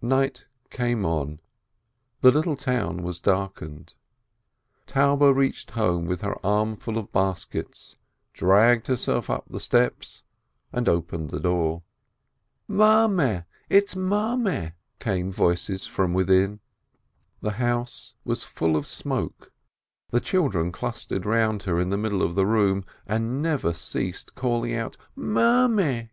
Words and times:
.flight 0.00 0.46
came 0.70 1.06
on, 1.06 1.38
the 2.20 2.32
little 2.32 2.56
town 2.56 3.00
was 3.04 3.20
darkened. 3.20 3.94
Taube 4.88 5.32
reached 5.36 5.70
home 5.70 6.04
with 6.04 6.20
her 6.22 6.36
armful 6.44 6.98
of 6.98 7.12
baskets, 7.12 7.94
dragged 8.32 8.88
herself 8.88 9.30
up 9.30 9.44
the 9.48 9.60
steps, 9.60 10.24
and 10.72 10.88
opened 10.88 11.30
the 11.30 11.38
door. 11.38 11.84
"Maine, 12.66 13.44
it's 13.68 13.94
Ma 13.94 14.32
a 14.32 14.36
me!" 14.36 14.72
came 14.98 15.30
voices 15.30 15.86
from 15.86 16.12
within. 16.12 16.58
The 17.40 17.52
house 17.52 18.16
was 18.24 18.42
full 18.42 18.74
of 18.76 18.84
smoke, 18.84 19.52
the 20.10 20.18
children 20.20 20.72
clustered 20.72 21.24
round 21.24 21.62
her 21.62 21.78
in 21.78 21.90
the 21.90 21.96
middle 21.96 22.24
of 22.24 22.34
the 22.34 22.46
room, 22.46 22.84
and 23.06 23.40
never 23.40 23.72
ceased 23.72 24.34
calling 24.34 24.74
out 24.74 24.96
Mame! 25.14 26.10